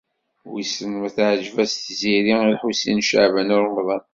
[0.51, 4.03] Wissen ma teɛjeb-as Tiziri i Lḥusin n Caɛban u Ṛemḍan.